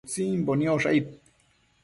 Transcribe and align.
Utsimbo 0.07 0.51
niosh 0.61 0.87
aid 0.93 1.07